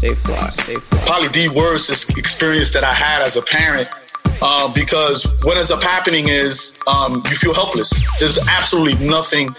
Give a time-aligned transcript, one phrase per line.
[0.00, 1.04] stay fly, stay fly.
[1.04, 3.88] Probably the worst experience that I had as a parent.
[4.42, 7.92] Uh, because what ends up happening is um, you feel helpless.
[8.18, 9.54] There's absolutely nothing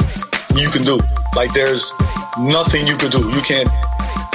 [0.56, 0.98] you can do.
[1.36, 1.94] Like there's
[2.40, 3.30] nothing you can do.
[3.30, 3.70] You can't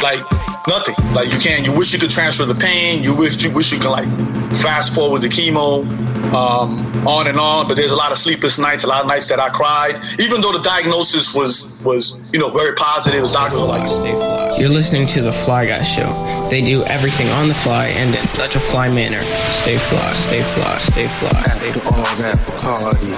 [0.02, 0.20] like
[0.66, 0.94] nothing.
[1.14, 1.64] Like you can't.
[1.64, 3.02] You wish you could transfer the pain.
[3.02, 4.08] You wish you wish you could like
[4.54, 5.84] fast forward the chemo,
[6.32, 7.68] um, on and on.
[7.68, 8.84] But there's a lot of sleepless nights.
[8.84, 12.50] A lot of nights that I cried, even though the diagnosis was was you know
[12.50, 13.22] very positive.
[13.22, 13.86] The doctors were like.
[14.58, 16.08] You're listening to the Fly Guy Show.
[16.48, 19.20] They do everything on the fly and in such a fly manner.
[19.20, 21.40] Stay fly, stay fly, stay fly.
[21.60, 21.92] Stay fly.
[21.92, 23.12] all that party.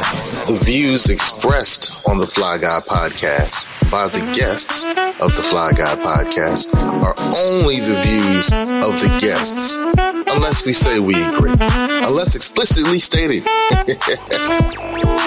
[0.50, 4.84] The views expressed on the Fly Guy podcast by the guests
[5.20, 10.98] of the Fly Guy podcast are only the views of the guests, unless we say
[10.98, 13.42] we agree, unless explicitly stated.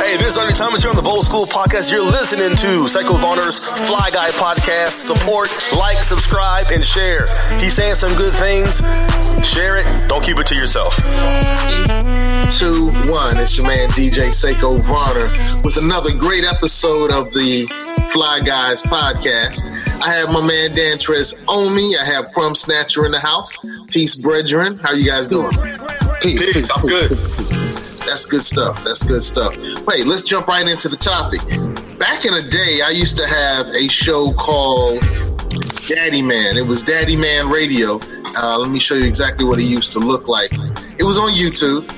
[0.02, 1.92] hey, this is Ernie Thomas here on the Bold School Podcast.
[1.92, 4.92] You're listening to Sekou Varner's Fly Guy Podcast.
[4.92, 7.28] Support, like, subscribe, and share.
[7.60, 8.82] He's saying some good things.
[9.48, 9.86] Share it.
[10.08, 10.96] Don't keep it to yourself.
[12.58, 13.38] Two, one.
[13.38, 15.30] It's your man DJ Sekou Varner
[15.64, 17.66] with another great episode of the
[18.12, 19.64] Fly Guys podcast.
[20.04, 21.96] I have my man Dan Tres on me.
[22.00, 23.58] I have Crumb Snatcher in the house.
[23.88, 24.78] Peace, brethren.
[24.78, 25.52] How you guys doing?
[26.22, 26.46] Peace.
[26.46, 26.54] Peace.
[26.54, 27.52] peace I'm peace, good.
[28.06, 28.84] That's good stuff.
[28.84, 29.56] That's good stuff.
[29.86, 31.40] Wait, let's jump right into the topic.
[32.00, 35.00] Back in the day, I used to have a show called
[35.88, 36.58] Daddy Man.
[36.58, 38.00] It was Daddy Man Radio.
[38.36, 40.52] Uh, let me show you exactly what it used to look like.
[41.00, 41.90] It was on YouTube.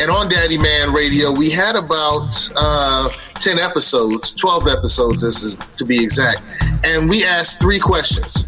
[0.00, 5.56] And on Daddy Man Radio, we had about uh, 10 episodes, 12 episodes, this is
[5.76, 6.42] to be exact.
[6.84, 8.46] And we asked three questions.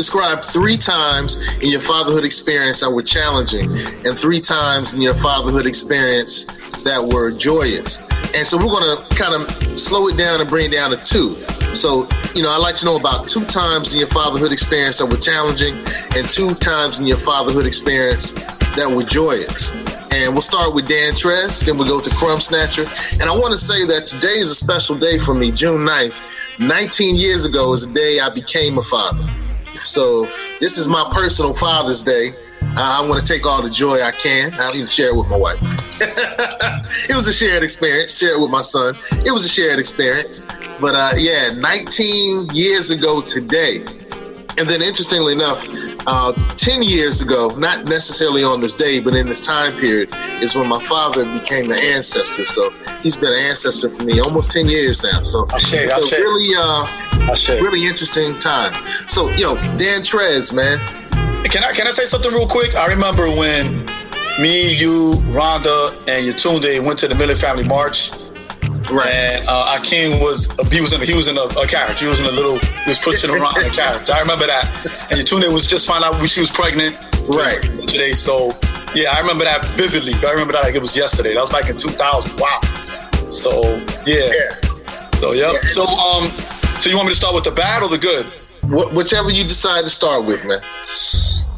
[0.00, 3.70] Describe three times in your fatherhood experience that were challenging,
[4.06, 6.46] and three times in your fatherhood experience
[6.84, 8.00] that were joyous.
[8.34, 10.96] And so we're going to kind of slow it down and bring it down to
[10.96, 11.34] two.
[11.76, 15.06] So, you know, I'd like to know about two times in your fatherhood experience that
[15.06, 15.74] were challenging
[16.16, 18.32] and two times in your fatherhood experience
[18.76, 19.70] that were joyous.
[20.12, 22.86] And we'll start with Dan Tress, then we'll go to Crumb Snatcher.
[23.20, 26.58] And I want to say that today is a special day for me, June 9th.
[26.58, 29.28] 19 years ago is the day I became a father.
[29.80, 30.24] So
[30.60, 32.30] this is my personal Father's Day.
[32.62, 34.52] Uh, I want to take all the joy I can.
[34.54, 35.58] I'll even share it with my wife.
[36.00, 38.18] it was a shared experience.
[38.18, 38.94] Share it with my son.
[39.24, 40.44] It was a shared experience.
[40.80, 43.84] But uh, yeah, 19 years ago today,
[44.58, 45.66] and then, interestingly enough,
[46.06, 50.10] uh, 10 years ago, not necessarily on this day, but in this time period,
[50.42, 52.44] is when my father became an ancestor.
[52.44, 52.70] So
[53.00, 55.22] he's been an ancestor for me almost 10 years now.
[55.22, 57.09] So it's a really, uh,
[57.60, 58.72] really interesting time.
[59.08, 60.78] So, yo, Dan Tres, man.
[61.44, 62.76] Can I can I say something real quick?
[62.76, 63.84] I remember when
[64.40, 68.10] me, you, Rhonda, and Yetunde went to the Million Family March
[68.90, 69.12] Right.
[69.12, 72.00] And uh, Akeem was abusing, was he was in a, a, carriage.
[72.00, 74.10] He was in a little he was pushing around in a carriage.
[74.10, 74.66] I remember that.
[75.10, 76.96] And Yetunde was just found out she was pregnant.
[77.28, 77.62] Right.
[77.86, 78.58] Today, so
[78.94, 80.14] yeah, I remember that vividly.
[80.26, 81.34] I remember that like it was yesterday.
[81.34, 82.40] That was back in 2000.
[82.40, 82.60] Wow.
[83.30, 83.62] So
[84.06, 84.32] yeah.
[84.34, 84.60] yeah.
[85.20, 85.54] So yep.
[85.54, 85.68] Yeah.
[85.68, 86.24] So um,
[86.80, 88.24] so you want me to start with the bad or the good?
[88.62, 90.60] Wh- whichever you decide to start with, man.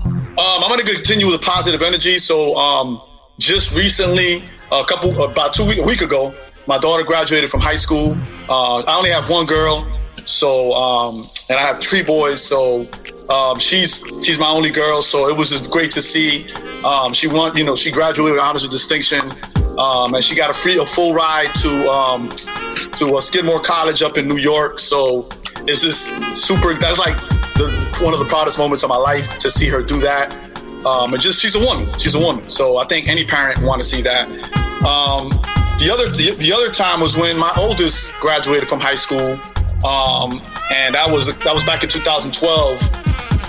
[0.05, 2.19] Um, I'm gonna continue with the positive energy.
[2.19, 3.01] So um,
[3.39, 6.35] just recently, a couple about two week a week ago,
[6.67, 8.17] my daughter graduated from high school.
[8.49, 9.87] Uh, I only have one girl,
[10.27, 12.45] so um, and I have three boys.
[12.45, 12.87] So
[13.29, 15.03] um, she's she's my only girl.
[15.03, 16.47] So it was just great to see.
[16.85, 19.21] Um, she won, you know, she graduated with honors with distinction,
[19.79, 22.29] um, and she got a free a full ride to um,
[22.99, 24.79] to uh, Skidmore College up in New York.
[24.79, 25.29] So
[25.67, 26.75] it's just super.
[26.75, 27.17] That's like
[27.55, 30.35] the, one of the proudest moments of my life to see her do that.
[30.85, 31.87] Um, and just she's a woman.
[31.99, 32.49] She's a woman.
[32.49, 34.29] So I think any parent want to see that.
[34.85, 35.31] Um,
[35.79, 39.39] the other the, the other time was when my oldest graduated from high school,
[39.85, 40.41] um,
[40.73, 43.03] and that was that was back in 2012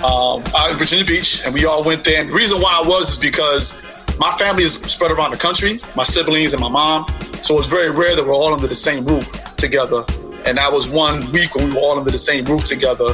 [0.04, 2.20] um, out in Virginia Beach, and we all went there.
[2.20, 3.80] And the reason why I was is because
[4.18, 7.06] my family is spread around the country, my siblings and my mom.
[7.42, 10.04] So it's very rare that we're all under the same roof together.
[10.46, 13.12] And that was one week when we were all under the same roof together.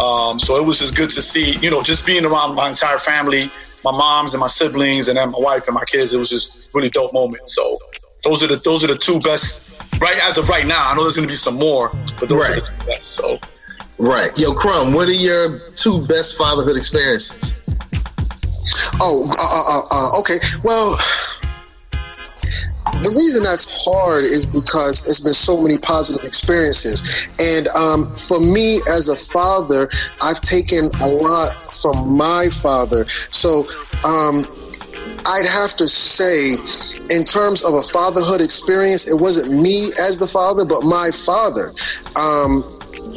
[0.00, 2.98] Um, so it was just good to see, you know, just being around my entire
[2.98, 3.42] family,
[3.84, 6.14] my moms and my siblings, and then my wife and my kids.
[6.14, 7.48] It was just really dope moment.
[7.48, 7.78] So
[8.24, 10.90] those are the those are the two best right as of right now.
[10.90, 12.50] I know there's going to be some more, but those right.
[12.50, 13.04] are the two best.
[13.04, 13.38] So,
[13.98, 17.54] right, yo, Crumb, what are your two best fatherhood experiences?
[19.00, 20.38] Oh, uh, uh, uh, uh okay.
[20.62, 20.96] Well,
[23.02, 27.28] the reason that's hard is because there's been so many positive experiences.
[27.38, 29.88] And um, for me as a father,
[30.20, 33.06] I've taken a lot from my father.
[33.30, 33.68] So
[34.04, 34.44] um,
[35.26, 36.52] I'd have to say,
[37.14, 41.72] in terms of a fatherhood experience, it wasn't me as the father, but my father.
[42.16, 42.64] Um,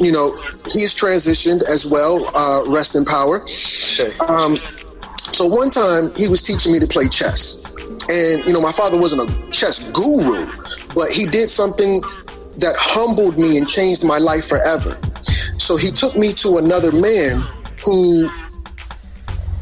[0.00, 0.32] you know,
[0.72, 2.24] he's transitioned as well.
[2.36, 3.40] Uh, rest in power.
[4.28, 4.56] Um,
[5.32, 7.64] so one time he was teaching me to play chess,
[8.08, 10.46] and you know, my father wasn't a chess guru,
[10.94, 12.00] but he did something
[12.58, 14.98] that humbled me and changed my life forever.
[15.58, 17.42] So he took me to another man
[17.84, 18.28] who,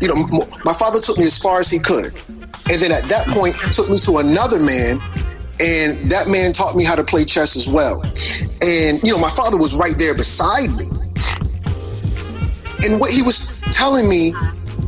[0.00, 2.14] you know, my father took me as far as he could.
[2.70, 5.00] And then at that point, he took me to another man,
[5.60, 8.02] and that man taught me how to play chess as well.
[8.62, 10.86] And, you know, my father was right there beside me.
[12.82, 14.32] And what he was telling me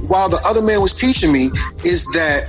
[0.09, 1.50] while the other man was teaching me
[1.85, 2.47] is that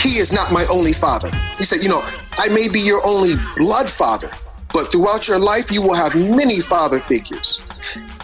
[0.00, 1.30] he is not my only father.
[1.58, 2.02] He said, you know,
[2.38, 4.30] I may be your only blood father,
[4.72, 7.60] but throughout your life, you will have many father figures.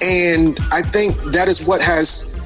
[0.01, 2.42] And I think that is what has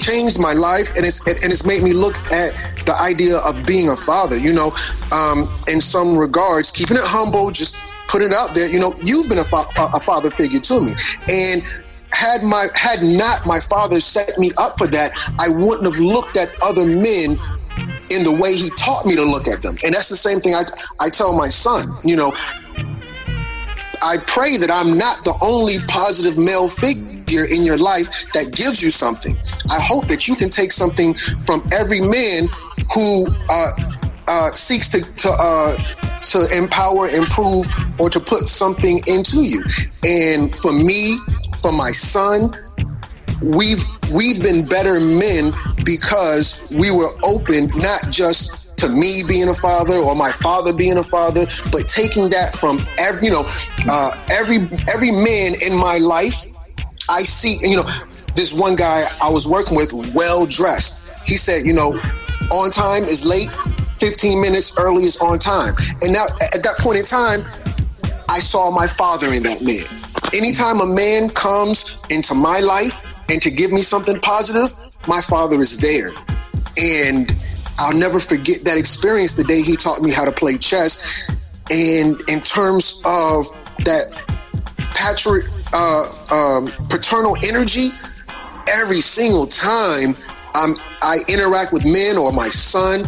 [0.00, 2.52] changed my life and it's and it's made me look at
[2.86, 4.72] the idea of being a father you know?
[5.12, 7.76] Um, in some regards keeping it humble just
[8.08, 10.92] putting it out there you know you've been a, fa- a father figure to me.
[11.28, 11.62] And
[12.12, 16.36] had my had not my father set me up for that i wouldn't have looked
[16.36, 17.38] at other men
[18.10, 19.76] in the way he taught me to look at them.
[19.84, 20.64] And that's the same thing i,
[20.98, 22.34] I tell my son you know
[24.02, 28.82] I pray that I'm not the only positive male figure in your life that gives
[28.82, 29.36] you something.
[29.70, 31.14] I hope that you can take something
[31.44, 32.48] from every man
[32.94, 33.72] who uh,
[34.26, 35.76] uh, seeks to to, uh,
[36.22, 37.66] to empower, improve,
[37.98, 39.62] or to put something into you.
[40.04, 41.18] And for me,
[41.60, 42.50] for my son,
[43.42, 45.52] we've we've been better men
[45.84, 50.96] because we were open, not just to me being a father or my father being
[50.96, 53.44] a father, but taking that from every, you know,
[53.88, 54.56] uh, every
[54.92, 56.46] every man in my life,
[57.08, 57.88] I see, you know,
[58.34, 61.14] this one guy I was working with, well dressed.
[61.26, 61.98] He said, you know,
[62.50, 63.50] on time is late,
[63.98, 65.74] 15 minutes early is on time.
[66.00, 67.44] And now at that point in time,
[68.30, 69.84] I saw my father in that man.
[70.32, 74.72] Anytime a man comes into my life and to give me something positive,
[75.06, 76.12] my father is there.
[76.80, 77.34] And
[77.80, 81.22] I'll never forget that experience the day he taught me how to play chess.
[81.70, 83.46] And in terms of
[83.86, 84.12] that
[84.94, 87.88] patriot, uh, um, paternal energy,
[88.68, 90.14] every single time
[90.54, 93.06] I'm, I interact with men or my son,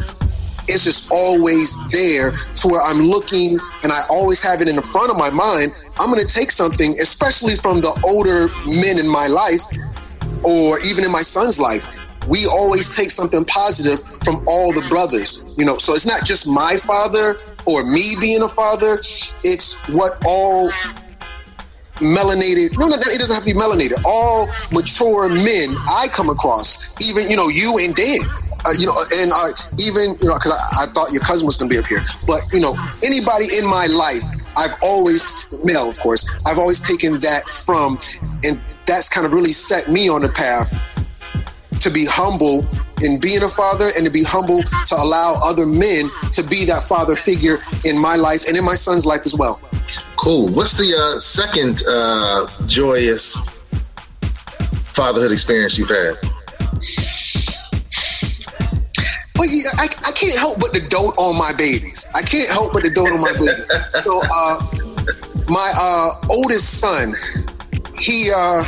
[0.68, 4.82] it's just always there to where I'm looking and I always have it in the
[4.82, 5.74] front of my mind.
[5.98, 9.64] I'm going to take something, especially from the older men in my life
[10.44, 11.86] or even in my son's life
[12.28, 15.78] we always take something positive from all the brothers, you know.
[15.78, 17.36] So it's not just my father
[17.66, 18.98] or me being a father,
[19.44, 20.70] it's what all
[21.96, 27.00] melanated, no, no, it doesn't have to be melanated, all mature men I come across,
[27.00, 28.20] even, you know, you and Dan.
[28.64, 31.56] Uh, you know, and uh, even you know, because I, I, thought your cousin was
[31.56, 34.22] going to be up here, but you know, anybody in my life,
[34.56, 37.98] I've always male, of course, I've always taken that from,
[38.44, 40.70] and that's kind of really set me on the path
[41.82, 42.64] to be humble
[43.02, 46.84] in being a father and to be humble to allow other men to be that
[46.84, 49.60] father figure in my life and in my son's life as well.
[50.16, 50.48] Cool.
[50.48, 53.34] What's the uh, second uh, joyous
[54.94, 56.14] fatherhood experience you've had?
[59.36, 62.08] Well, yeah, I, I can't help but to dote on my babies.
[62.14, 63.66] I can't help but to dote on my babies.
[64.04, 64.64] so, uh,
[65.48, 67.14] my uh, oldest son,
[67.98, 68.62] he, uh,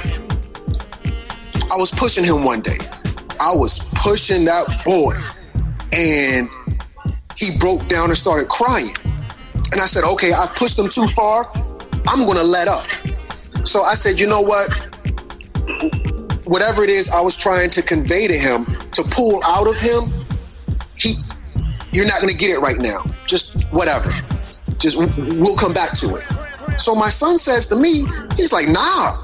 [1.71, 2.79] I was pushing him one day
[3.45, 5.13] I was pushing that boy
[5.93, 6.49] and
[7.37, 8.95] he broke down and started crying.
[9.71, 11.51] And I said, okay, I've pushed him too far.
[12.07, 12.87] I'm going to let up.
[13.67, 14.73] So I said, you know what?
[16.47, 20.05] Whatever it is I was trying to convey to him, to pull out of him,
[20.97, 21.15] he,
[21.93, 23.05] you're not going to get it right now.
[23.27, 24.11] Just whatever.
[24.79, 26.81] Just we'll come back to it.
[26.81, 29.19] So my son says to me, he's like, nah,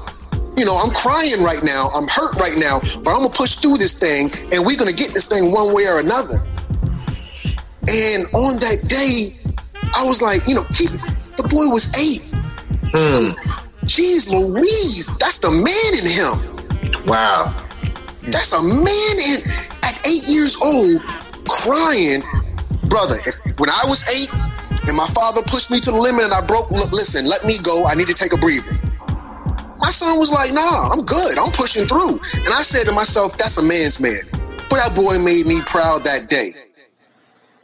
[0.61, 3.77] you know, I'm crying right now, I'm hurt right now, but I'm gonna push through
[3.77, 6.35] this thing and we're gonna get this thing one way or another.
[7.89, 9.33] And on that day,
[9.95, 12.21] I was like, you know, the boy was eight.
[12.93, 13.33] Mm.
[13.85, 17.07] Jeez Louise, that's the man in him.
[17.07, 17.51] Wow.
[18.29, 19.41] That's a man in
[19.81, 21.01] at eight years old
[21.49, 22.21] crying.
[22.83, 24.31] Brother, if, when I was eight
[24.87, 27.57] and my father pushed me to the limit and I broke, look, listen, let me
[27.57, 27.85] go.
[27.87, 28.77] I need to take a breather.
[29.81, 31.37] My son was like, nah, I'm good.
[31.37, 32.19] I'm pushing through.
[32.33, 34.21] And I said to myself, that's a man's man.
[34.69, 36.53] But that boy made me proud that day.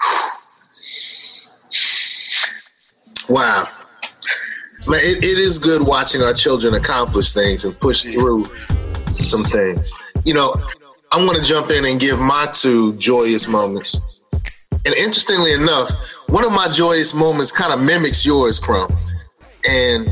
[3.29, 3.67] wow.
[4.87, 8.45] Man, it, it is good watching our children accomplish things and push through
[9.21, 9.93] some things.
[10.25, 10.55] You know,
[11.11, 14.21] I want to jump in and give my two joyous moments.
[14.85, 15.91] And interestingly enough,
[16.27, 18.95] one of my joyous moments kind of mimics yours, Crumb.
[19.69, 20.09] And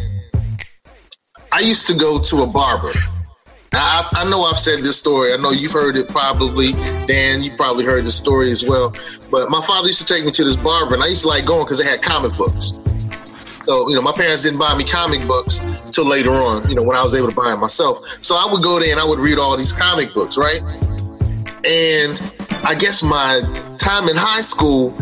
[1.55, 2.91] I used to go to a barber.
[3.71, 5.31] I, I, know I've said this story.
[5.31, 6.73] I know you've heard it probably.
[7.07, 8.91] Dan, you probably heard the story as well.
[9.31, 11.45] But my father used to take me to this barber, and I used to like
[11.45, 12.77] going because they had comic books.
[13.63, 15.59] So, you know, my parents didn't buy me comic books
[15.91, 18.05] till later on, you know, when I was able to buy them myself.
[18.05, 20.59] So I would go there and I would read all these comic books, right?
[21.63, 22.21] And
[22.65, 23.39] I guess my
[23.77, 24.93] time in high school,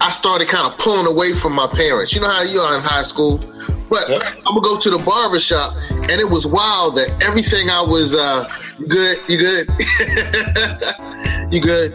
[0.00, 2.14] I started kind of pulling away from my parents.
[2.14, 3.38] You know how you are in high school?
[3.88, 4.22] But yep.
[4.46, 8.14] I'm gonna go to the barber shop, and it was wild that everything I was,
[8.14, 9.68] uh, you good, you good,
[11.52, 11.94] you good.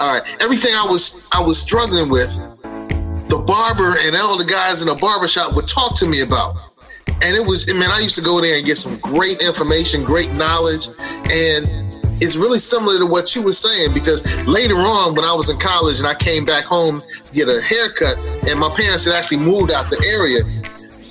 [0.00, 2.36] All right, everything I was, I was struggling with,
[3.28, 6.56] the barber and all the guys in the barber shop would talk to me about.
[7.22, 10.30] And it was, man, I used to go there and get some great information, great
[10.32, 10.88] knowledge,
[11.30, 11.66] and
[12.20, 15.58] it's really similar to what you were saying because later on when I was in
[15.58, 19.38] college and I came back home to get a haircut and my parents had actually
[19.38, 20.40] moved out the area,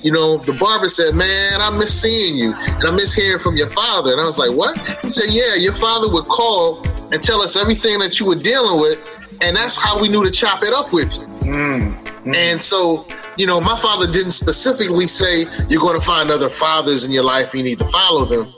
[0.06, 3.56] you know, the barber said, Man, I miss seeing you and I miss hearing from
[3.56, 4.12] your father.
[4.12, 4.78] And I was like, What?
[5.02, 6.80] He said, Yeah, your father would call
[7.12, 9.02] and tell us everything that you were dealing with.
[9.40, 11.26] And that's how we knew to chop it up with you.
[11.50, 12.34] Mm, mm.
[12.36, 13.04] And so,
[13.36, 17.24] you know, my father didn't specifically say you're going to find other fathers in your
[17.24, 18.54] life, you need to follow them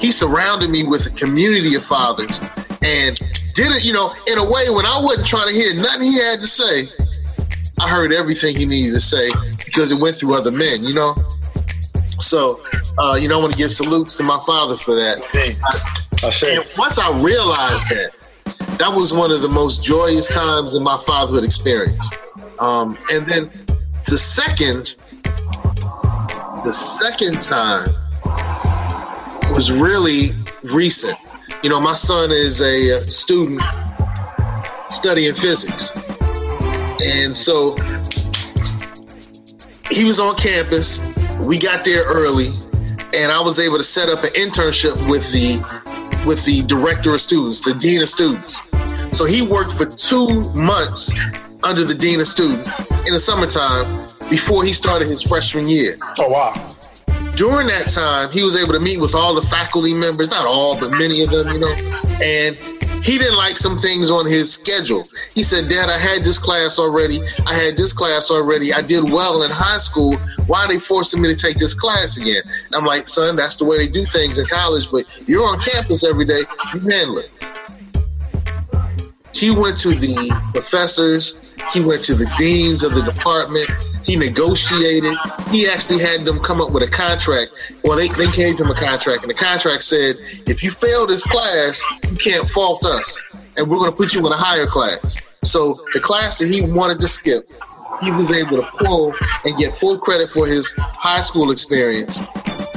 [0.00, 2.40] he surrounded me with a community of fathers
[2.82, 3.18] and
[3.52, 6.18] did it, you know, in a way when I wasn't trying to hear nothing he
[6.18, 6.88] had to say,
[7.78, 9.28] I heard everything he needed to say
[9.70, 11.14] because it went through other men, you know?
[12.18, 12.60] So,
[12.98, 15.22] uh, you know, I want to give salutes to my father for that.
[15.32, 18.10] I, I and once I realized that,
[18.78, 22.10] that was one of the most joyous times in my fatherhood experience.
[22.58, 23.50] Um, and then
[24.06, 24.96] the second,
[26.64, 27.88] the second time
[29.54, 30.30] was really
[30.74, 31.16] recent.
[31.62, 33.60] You know, my son is a student
[34.90, 35.92] studying physics.
[37.02, 37.76] And so
[39.90, 41.00] he was on campus.
[41.40, 42.48] We got there early,
[43.14, 45.58] and I was able to set up an internship with the
[46.26, 48.66] with the director of students, the dean of students.
[49.16, 51.12] So he worked for two months
[51.62, 55.96] under the dean of students in the summertime before he started his freshman year.
[56.18, 56.70] Oh wow!
[57.40, 60.78] during that time, he was able to meet with all the faculty members, not all,
[60.78, 61.74] but many of them, you know,
[62.22, 62.54] and
[63.02, 65.04] he didn't like some things on his schedule.
[65.34, 67.18] He said, Dad, I had this class already.
[67.46, 68.72] I had this class already.
[68.72, 70.16] I did well in high school.
[70.46, 72.42] Why are they forcing me to take this class again?
[72.66, 75.58] And I'm like, son, that's the way they do things in college, but you're on
[75.60, 76.42] campus every day.
[76.74, 77.30] You handle it.
[79.32, 83.70] He went to the professors, he went to the deans of the department,
[84.10, 85.14] he negotiated.
[85.50, 87.74] He actually had them come up with a contract.
[87.84, 90.16] Well, they, they gave him a contract, and the contract said,
[90.48, 93.22] if you fail this class, you can't fault us,
[93.56, 95.20] and we're going to put you in a higher class.
[95.44, 97.48] So the class that he wanted to skip,
[98.02, 99.14] he was able to pull
[99.44, 102.20] and get full credit for his high school experience.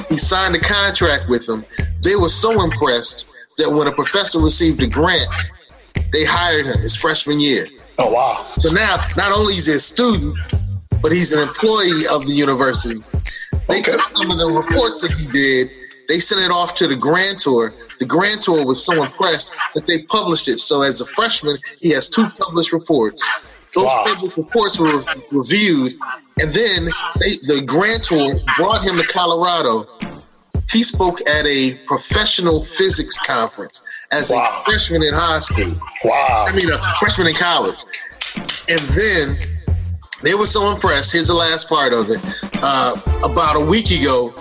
[0.10, 1.66] He signed a contract with them.
[2.04, 5.28] They were so impressed that when a professor received a grant,
[6.12, 7.66] they hired him his freshman year.
[7.98, 8.44] Oh wow!
[8.44, 10.36] So now, not only is he a student,
[11.04, 13.00] but he's an employee of the university.
[13.68, 13.98] They okay.
[13.98, 15.70] some of the reports that he did.
[16.08, 17.74] They sent it off to the grantor.
[18.00, 20.60] The grantor was so impressed that they published it.
[20.60, 23.22] So as a freshman, he has two published reports.
[23.74, 24.04] Those wow.
[24.08, 25.94] published reports were reviewed,
[26.40, 29.88] and then they, the grantor brought him to Colorado.
[30.70, 33.82] He spoke at a professional physics conference
[34.12, 34.48] as wow.
[34.50, 35.72] a freshman in high school.
[36.04, 36.46] Wow.
[36.48, 37.84] I mean, a freshman in college.
[38.68, 39.38] And then
[40.24, 41.12] they were so impressed.
[41.12, 42.20] Here's the last part of it.
[42.64, 44.34] Uh, about a week ago,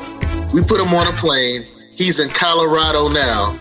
[0.55, 1.65] we put him on a plane.
[1.95, 3.59] He's in Colorado now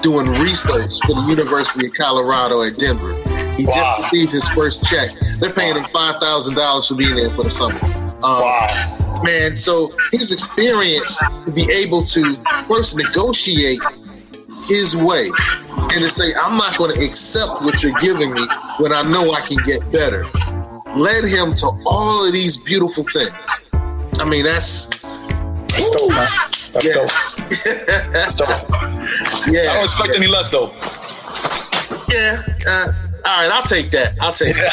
[0.00, 3.12] doing research for the University of Colorado at Denver.
[3.56, 3.72] He wow.
[3.74, 5.10] just received his first check.
[5.40, 7.78] They're paying him $5,000 for being there for the summer.
[8.24, 9.20] Um, wow.
[9.24, 12.34] Man, so his experience to be able to
[12.66, 13.80] first negotiate
[14.68, 15.28] his way
[15.92, 18.42] and to say, I'm not going to accept what you're giving me
[18.78, 20.24] when I know I can get better
[20.96, 23.32] led him to all of these beautiful things.
[24.20, 24.86] I mean, that's
[25.68, 26.28] that's dope, man.
[26.72, 26.94] That's yeah.
[26.94, 27.10] dope.
[28.12, 28.48] That's dope.
[29.50, 29.70] Yeah.
[29.70, 30.70] I don't expect any less though.
[32.10, 32.42] Yeah.
[32.66, 32.92] Uh,
[33.24, 34.16] all right, I'll take that.
[34.20, 34.72] I'll take that.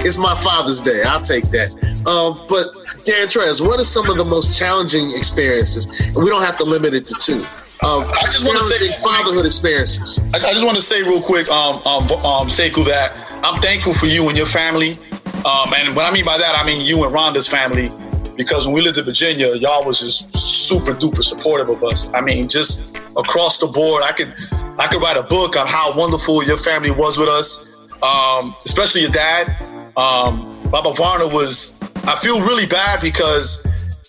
[0.04, 1.02] it's my Father's Day.
[1.02, 1.70] I'll take that.
[2.06, 2.68] Um, but
[3.04, 5.86] Dan Trez, what are some of the most challenging experiences?
[6.08, 7.44] And we don't have to limit it to two.
[7.82, 10.18] Um, I just want to say fatherhood experiences.
[10.34, 13.10] I, I, just want to say real quick, um, um, um, Sekou, that
[13.42, 14.98] I'm thankful for you and your family.
[15.46, 17.90] Um, and what I mean by that, I mean you and Rhonda's family,
[18.36, 22.12] because when we lived in Virginia, y'all was just super duper supportive of us.
[22.12, 24.34] I mean, just across the board, I could
[24.78, 29.00] I could write a book on how wonderful your family was with us, um, especially
[29.00, 29.48] your dad.
[29.96, 31.80] Um, Baba Varner was.
[32.04, 33.64] I feel really bad because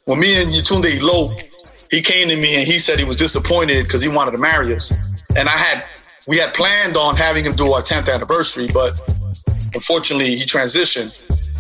[0.06, 1.51] when me and Yetunde eloped,
[1.92, 4.74] he came to me and he said he was disappointed because he wanted to marry
[4.74, 4.92] us.
[5.36, 5.86] And I had
[6.28, 9.00] we had planned on having him do our 10th anniversary, but
[9.74, 11.12] unfortunately he transitioned.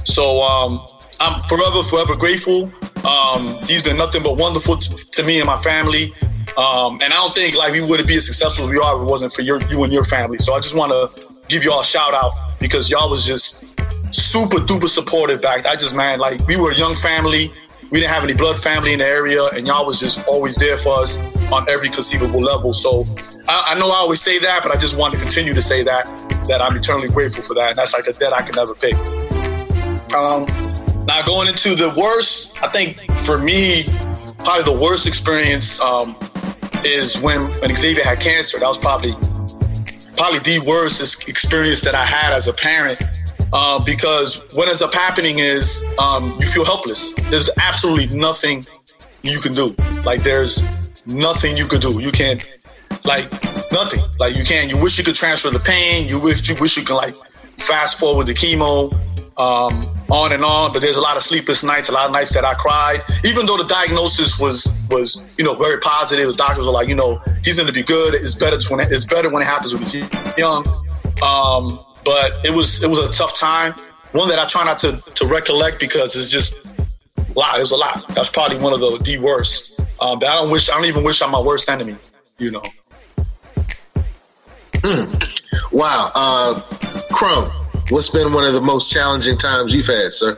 [0.07, 0.79] So um,
[1.19, 2.71] I'm forever, forever grateful.
[3.05, 6.13] Um, he's been nothing but wonderful to, to me and my family.
[6.57, 9.01] Um, and I don't think like we would be as successful as we are if
[9.01, 10.37] it wasn't for your, you and your family.
[10.37, 13.79] So I just want to give y'all a shout out because y'all was just
[14.13, 15.65] super duper supportive back.
[15.65, 17.51] I just man, like we were a young family.
[17.91, 20.77] We didn't have any blood family in the area, and y'all was just always there
[20.77, 21.17] for us
[21.51, 22.71] on every conceivable level.
[22.71, 23.03] So
[23.49, 25.83] I, I know I always say that, but I just want to continue to say
[25.83, 26.05] that
[26.47, 27.69] that I'm eternally grateful for that.
[27.69, 28.93] And that's like a debt I can never pay.
[30.15, 30.45] Um,
[31.05, 33.83] now going into the worst, I think for me,
[34.39, 36.15] probably the worst experience um,
[36.85, 38.57] is when when Xavier had cancer.
[38.57, 39.11] That was probably
[40.15, 43.01] probably the worst experience that I had as a parent.
[43.53, 47.13] Uh, because what ends up happening is um, you feel helpless.
[47.29, 48.65] There's absolutely nothing
[49.23, 49.75] you can do.
[50.03, 50.63] Like there's
[51.05, 51.99] nothing you could do.
[51.99, 52.41] You can't
[53.05, 53.31] like
[53.71, 54.03] nothing.
[54.19, 54.69] Like you can't.
[54.69, 56.07] You wish you could transfer the pain.
[56.07, 57.15] You wish you wish you could like
[57.57, 58.93] fast forward the chemo
[59.37, 60.71] um, on and on.
[60.71, 63.01] But there's a lot of sleepless nights, a lot of nights that I cried.
[63.25, 66.95] Even though the diagnosis was was you know very positive, the doctors were like, you
[66.95, 68.13] know, he's going to be good.
[68.13, 70.65] It's better when it, it's better when it happens when he's young.
[71.21, 73.73] Um, but it was it was a tough time.
[74.11, 76.77] One that I try not to to recollect because it's just
[77.17, 77.57] a lot.
[77.57, 78.07] It was a lot.
[78.09, 79.79] That's probably one of the the worst.
[80.01, 81.95] Um, but I don't wish I don't even wish I'm my worst enemy.
[82.37, 82.63] You know.
[84.81, 85.71] Mm.
[85.71, 86.11] Wow.
[86.15, 86.59] Uh,
[87.13, 87.51] Crumb,
[87.91, 90.37] What's been one of the most challenging times you've had, sir?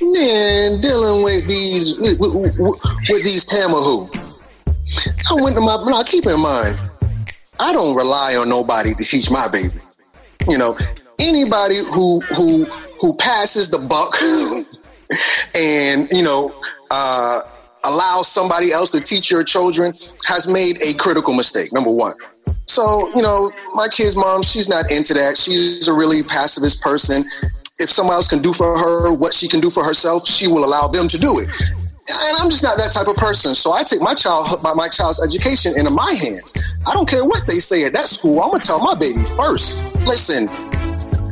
[0.00, 4.08] Man, dealing with these with, with, with these Tamahu.
[5.30, 6.78] I went to my now keep in mind,
[7.60, 9.74] I don't rely on nobody to teach my baby.
[10.48, 10.78] You know,
[11.18, 12.64] anybody who who
[13.00, 14.16] who passes the buck
[15.54, 16.52] and you know
[16.90, 17.40] uh,
[17.84, 19.92] allows somebody else to teach your children
[20.26, 21.72] has made a critical mistake.
[21.72, 22.14] Number one.
[22.66, 25.38] So, you know, my kid's mom, she's not into that.
[25.38, 27.24] She's a really pacifist person.
[27.78, 30.64] If someone else can do for her what she can do for herself, she will
[30.64, 31.48] allow them to do it.
[32.10, 33.54] And I'm just not that type of person.
[33.54, 36.54] So I take my child, my, my child's education into my hands.
[36.86, 38.40] I don't care what they say at that school.
[38.40, 39.82] I'm gonna tell my baby first.
[40.06, 40.48] Listen,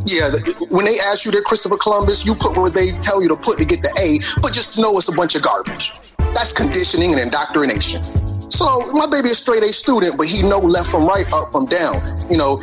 [0.04, 0.30] yeah,
[0.70, 3.58] when they ask you to Christopher Columbus, you put what they tell you to put
[3.58, 5.92] to get the A, but just know it's a bunch of garbage.
[6.34, 8.02] That's conditioning and indoctrination.
[8.50, 11.66] So my baby is straight A student, but he know left from right, up from
[11.66, 11.96] down.
[12.30, 12.62] You know,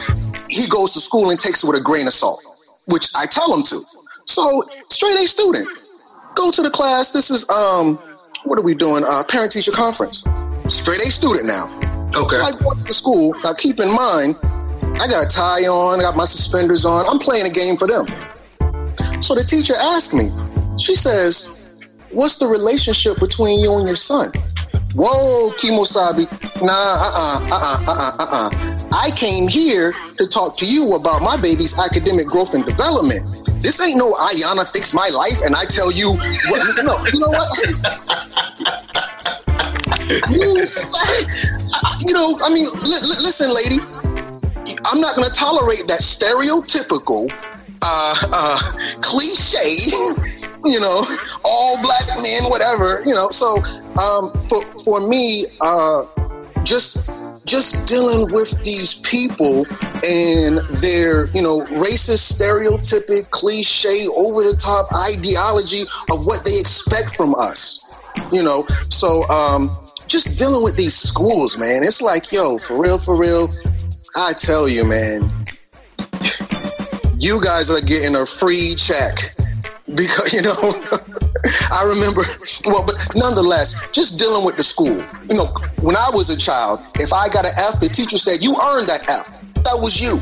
[0.49, 2.39] he goes to school and takes it with a grain of salt,
[2.86, 3.82] which I tell him to.
[4.26, 5.67] So straight A student,
[6.36, 7.12] go to the class.
[7.12, 7.98] This is um,
[8.46, 9.04] what are we doing?
[9.08, 10.26] Uh, parent teacher conference.
[10.67, 11.67] Straight A student now.
[12.15, 12.38] Okay.
[12.38, 13.36] So I go to the school.
[13.43, 14.36] Now keep in mind,
[15.02, 17.06] I got a tie on, I got my suspenders on.
[17.08, 18.06] I'm playing a game for them.
[19.22, 20.30] So the teacher asked me.
[20.78, 21.65] She says,
[22.12, 24.32] "What's the relationship between you and your son?"
[24.96, 26.30] Whoa, Kimosabi.
[26.62, 28.89] Nah, uh-uh, uh-uh, uh-uh, uh-uh.
[28.93, 33.42] I came here to talk to you about my baby's academic growth and development.
[33.63, 37.30] This ain't no Iyanla fix my life and I tell you what, no, you know
[37.30, 37.58] what?
[42.02, 43.80] you, know, I mean, li- listen, lady,
[44.84, 47.32] I'm not going to tolerate that stereotypical
[47.82, 48.60] uh, uh,
[49.02, 49.76] cliche,
[50.65, 51.06] you know,
[51.45, 53.30] all black men, whatever, you know.
[53.30, 53.63] So
[53.97, 56.04] um, for for me, uh,
[56.63, 57.10] just
[57.45, 59.65] just dealing with these people
[60.03, 67.15] and their you know racist, stereotypic, cliche, over the top ideology of what they expect
[67.15, 67.79] from us.
[68.32, 69.71] You know, so um,
[70.08, 71.84] just dealing with these schools, man.
[71.84, 73.51] It's like, yo, for real, for real.
[74.15, 75.32] I tell you, man
[77.23, 79.15] you guys are getting a free check
[79.95, 80.73] because you know
[81.73, 82.23] I remember
[82.65, 85.01] well but nonetheless just dealing with the school.
[85.29, 85.49] You know
[85.81, 88.88] when I was a child if I got an F the teacher said you earned
[88.89, 89.41] that F.
[89.63, 90.19] That was you.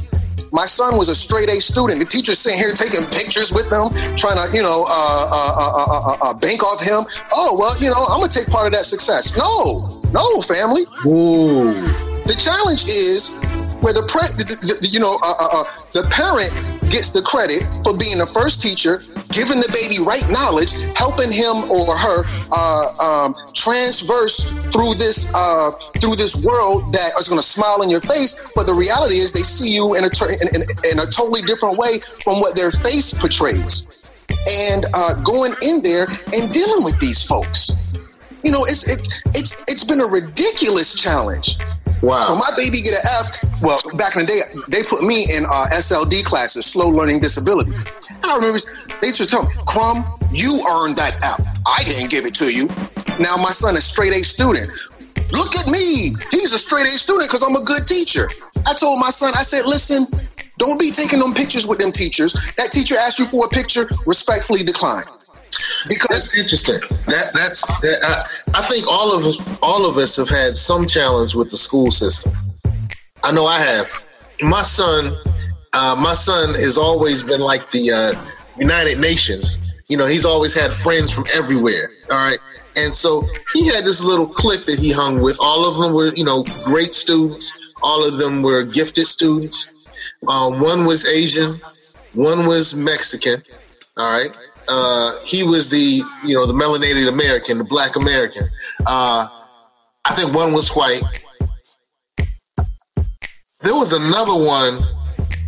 [0.54, 2.00] My son was a straight A student.
[2.00, 3.88] The teacher sitting here taking pictures with him
[4.18, 7.04] trying to you know uh, uh, uh, bank off him.
[7.32, 9.38] Oh well you know I'm gonna take part of that success.
[9.38, 10.84] No no family.
[11.06, 11.72] Ooh.
[12.26, 13.36] the challenge is
[13.82, 15.18] where the, pre- the, the you know
[15.92, 16.52] the parent
[16.92, 21.70] gets the credit for being the first teacher, giving the baby right knowledge, helping him
[21.70, 27.48] or her uh, um, transverse through this uh, through this world that is going to
[27.48, 28.42] smile in your face.
[28.56, 30.12] But the reality is, they see you in a
[30.44, 33.88] in, in, in a totally different way from what their face portrays.
[34.50, 37.72] And uh, going in there and dealing with these folks,
[38.44, 41.58] you know, it's it's it's it's been a ridiculous challenge.
[42.02, 42.22] Wow.
[42.22, 43.62] So my baby get an F.
[43.62, 47.72] Well, back in the day, they put me in uh, SLD classes, slow learning disability.
[47.74, 48.60] And I remember
[49.02, 51.42] they just tell me, Crumb, you earned that F.
[51.68, 52.68] I didn't give it to you.
[53.20, 54.72] Now my son is straight A student.
[55.32, 56.16] Look at me.
[56.32, 58.30] He's a straight A student because I'm a good teacher.
[58.66, 60.08] I told my son, I said, listen,
[60.58, 62.34] don't be taking them pictures with them teachers.
[62.58, 65.06] That teacher asked you for a picture, respectfully decline.
[65.88, 66.80] Because that's interesting.
[67.08, 70.86] That that's that, I, I think all of us all of us have had some
[70.86, 72.32] challenge with the school system.
[73.24, 73.88] I know I have.
[74.42, 75.12] My son,
[75.74, 79.60] uh, my son has always been like the uh, United Nations.
[79.88, 81.92] You know, he's always had friends from everywhere.
[82.10, 82.40] All right.
[82.76, 85.38] And so he had this little clique that he hung with.
[85.42, 87.76] All of them were, you know, great students.
[87.84, 89.70] All of them were gifted students.
[90.28, 91.60] Uh, one was Asian,
[92.14, 93.44] one was Mexican.
[93.98, 94.36] All right.
[94.68, 98.50] Uh, he was the, you know, the melanated American, the black American.
[98.86, 99.28] Uh,
[100.06, 101.02] I think one was white.
[103.60, 104.82] There was another one,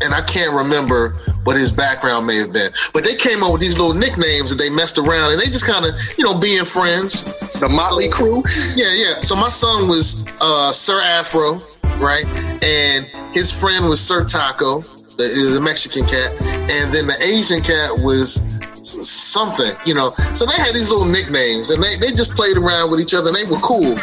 [0.01, 2.71] and I can't remember what his background may have been.
[2.93, 5.65] But they came up with these little nicknames and they messed around and they just
[5.65, 7.23] kind of, you know, being friends.
[7.59, 8.43] The Motley Crew?
[8.75, 9.21] Yeah, yeah.
[9.21, 11.59] So my son was uh, Sir Afro,
[11.97, 12.25] right?
[12.63, 14.81] And his friend was Sir Taco,
[15.17, 16.33] the, the Mexican cat.
[16.69, 18.52] And then the Asian cat was
[18.83, 20.13] something, you know.
[20.33, 23.29] So they had these little nicknames and they, they just played around with each other
[23.29, 23.95] and they were cool.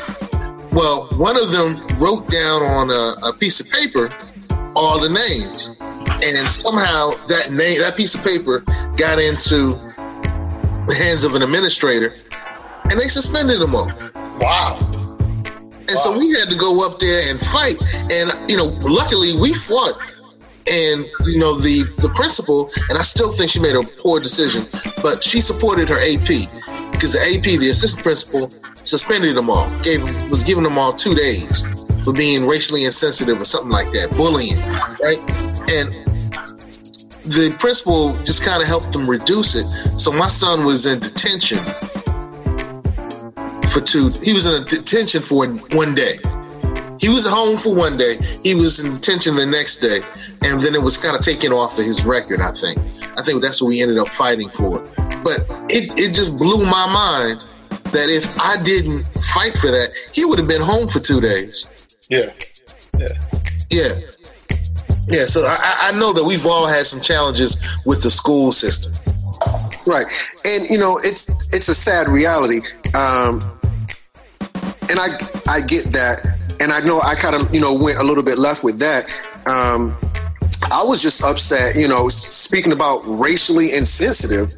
[0.73, 4.11] Well, one of them wrote down on a, a piece of paper
[4.77, 5.77] all the names
[6.23, 8.61] and somehow that name, that piece of paper,
[8.97, 9.75] got into
[10.87, 12.15] the hands of an administrator,
[12.85, 13.91] and they suspended them all.
[14.41, 14.79] Wow.
[14.81, 16.03] And wow.
[16.03, 17.77] so we had to go up there and fight,
[18.11, 19.95] and you know, luckily we fought.
[20.71, 24.69] And you know the the principal, and I still think she made a poor decision,
[25.03, 26.49] but she supported her AP
[26.93, 28.51] because the AP, the assistant principal,
[28.85, 29.69] suspended them all.
[29.83, 31.67] Gave was giving them all two days
[32.05, 34.59] for being racially insensitive or something like that, bullying,
[35.03, 35.19] right?
[35.71, 35.93] And
[37.25, 39.67] the principal just kind of helped them reduce it.
[39.99, 41.59] So my son was in detention
[43.69, 44.11] for two.
[44.23, 46.19] He was in detention for one day.
[47.01, 48.19] He was home for one day.
[48.43, 50.01] He was in detention the next day,
[50.43, 52.41] and then it was kind of taken off of his record.
[52.41, 52.79] I think.
[53.17, 54.81] I think that's what we ended up fighting for.
[55.23, 57.45] But it it just blew my mind
[57.93, 59.03] that if I didn't
[59.35, 61.71] fight for that, he would have been home for two days.
[62.09, 62.33] Yeah.
[62.99, 63.09] Yeah.
[63.71, 63.95] Yeah.
[65.09, 68.93] Yeah, so I, I know that we've all had some challenges with the school system.
[69.87, 70.07] Right,
[70.45, 72.61] and you know it's it's a sad reality,
[72.95, 73.43] um,
[74.89, 75.09] and I
[75.49, 78.39] I get that, and I know I kind of you know went a little bit
[78.39, 79.07] left with that.
[79.47, 79.97] Um,
[80.73, 84.55] I was just upset, you know, speaking about racially insensitive.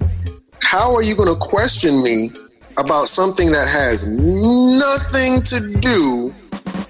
[0.60, 2.30] How are you going to question me
[2.76, 6.34] about something that has nothing to do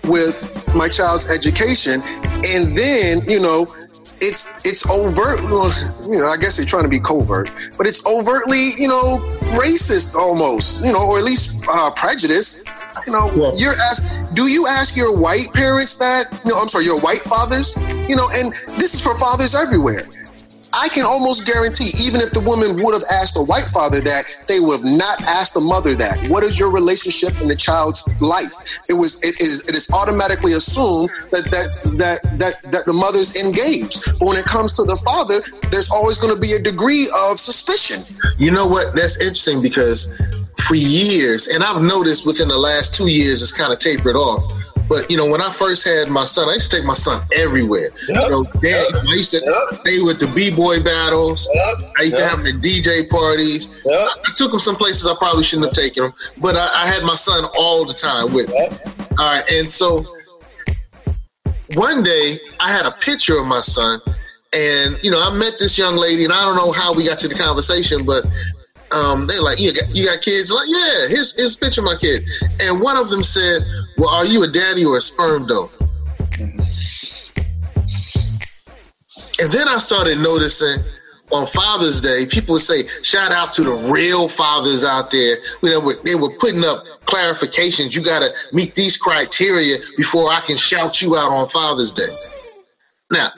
[0.05, 2.01] with my child's education
[2.45, 3.63] and then you know
[4.21, 5.41] it's it's overt
[6.09, 9.19] you know i guess they're trying to be covert but it's overtly you know
[9.53, 12.65] racist almost you know or at least uh, prejudice
[13.07, 16.69] you know well, you're asked do you ask your white parents that you know i'm
[16.69, 17.77] sorry your white fathers
[18.09, 20.07] you know and this is for fathers everywhere
[20.75, 24.25] I can almost guarantee, even if the woman would have asked the white father that,
[24.49, 26.27] they would have not asked the mother that.
[26.29, 28.55] What is your relationship in the child's life?
[28.89, 33.37] It was it is it is automatically assumed that that that that that the mother's
[33.37, 34.19] engaged.
[34.19, 37.37] But when it comes to the father, there's always going to be a degree of
[37.37, 38.01] suspicion.
[38.39, 38.97] You know what?
[38.97, 40.09] That's interesting because
[40.73, 44.43] for years, and I've noticed within the last two years, it's kind of tapered off
[44.93, 47.23] but you know, when I first had my son, I used to take my son
[47.39, 47.91] everywhere.
[48.09, 48.23] Yep.
[48.25, 49.05] You know, dad, yep.
[49.09, 49.81] I used to yep.
[49.81, 51.49] stay with the b boy battles.
[51.99, 53.71] I used to have him at DJ parties.
[53.87, 56.87] I, I, took him some places I probably shouldn't have taken him, but I, I
[56.89, 58.69] had my son all the time with me.
[59.19, 60.05] All right, and so
[61.75, 63.99] one day I had a picture of my son,
[64.53, 67.19] and you know, I met this young lady, and I don't know how we got
[67.21, 68.27] to the conversation, but
[68.95, 70.51] um, they're like, you got, you got kids?
[70.51, 72.25] Like, yeah, here's, here's a picture of my kid.
[72.61, 73.63] And one of them said,
[73.97, 75.69] well, are you a daddy or a sperm donor?
[79.41, 80.79] And then I started noticing
[81.33, 85.39] on Father's Day, people would say, shout out to the real fathers out there.
[85.63, 87.97] You know, they were putting up clarifications.
[87.97, 92.15] You got to meet these criteria before I can shout you out on Father's Day.
[93.11, 93.29] Now,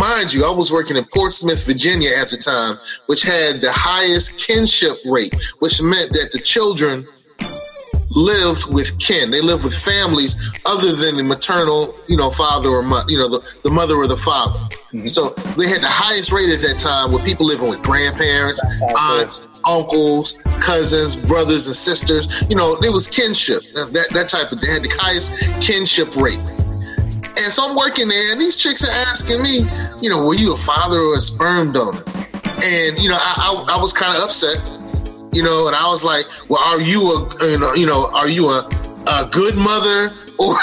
[0.00, 4.38] Mind you, I was working in Portsmouth, Virginia at the time, which had the highest
[4.38, 7.06] kinship rate, which meant that the children
[8.08, 9.30] lived with kin.
[9.30, 13.42] They lived with families other than the maternal, you know, father or you know, the,
[13.62, 14.58] the mother or the father.
[14.58, 15.06] Mm-hmm.
[15.06, 18.64] So they had the highest rate at that time with people living with grandparents,
[18.96, 22.42] aunts, uncles, cousins, brothers and sisters.
[22.48, 23.64] You know, there was kinship.
[23.74, 26.40] That that type of they had the highest kinship rate.
[27.40, 29.64] And so I'm working there, and these chicks are asking me,
[30.02, 32.02] you know, were you a father or a sperm donor?
[32.62, 34.58] And you know, I, I, I was kind of upset
[35.32, 38.28] You know, and I was like, well, are you a you know, you know are
[38.28, 38.68] you a,
[39.06, 40.12] a good mother?
[40.40, 40.56] Or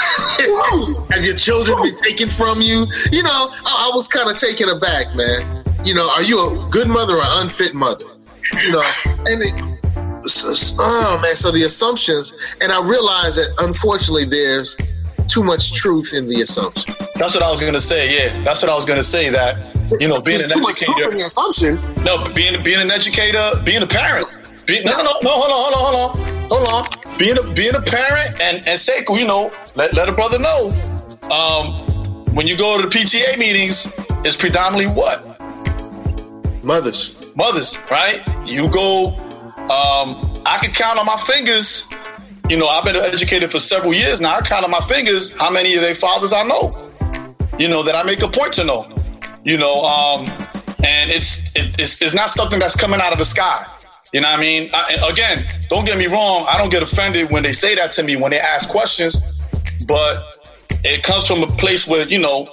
[1.12, 2.84] have your children been taken from you?
[3.12, 5.64] You know, I, I was kind of taken aback, man.
[5.84, 8.06] You know, are you a good mother or unfit mother?
[8.66, 8.82] You know,
[9.26, 9.54] and it,
[10.80, 14.76] oh man, so the assumptions, and I realize that unfortunately there's
[15.38, 16.94] too much truth in the assumption.
[17.14, 18.02] That's what I was gonna say.
[18.16, 19.30] Yeah, that's what I was gonna say.
[19.30, 19.54] That
[20.00, 21.78] you know, being There's an too much truth in the assumption.
[22.04, 24.26] No, being being an educator, being a parent.
[24.66, 26.16] Be, no, no, no, no, hold on, hold on,
[26.50, 27.18] hold on, hold on.
[27.18, 30.72] Being a being a parent and and say, you know, let let a brother know.
[31.30, 31.74] Um,
[32.34, 33.92] when you go to the PTA meetings,
[34.24, 35.40] it's predominantly what
[36.64, 37.14] Mothers.
[37.36, 38.26] mothers, right?
[38.44, 39.14] You go.
[39.70, 41.88] Um, I can count on my fingers.
[42.48, 44.36] You know, I've been educated for several years now.
[44.36, 46.90] I count on my fingers how many of their fathers I know.
[47.58, 48.90] You know that I make a point to know.
[49.44, 50.26] You know, um,
[50.82, 53.66] and it's it, it's it's not something that's coming out of the sky.
[54.14, 54.70] You know what I mean?
[54.72, 56.46] I, again, don't get me wrong.
[56.48, 59.20] I don't get offended when they say that to me when they ask questions,
[59.86, 60.22] but
[60.84, 62.50] it comes from a place where you know,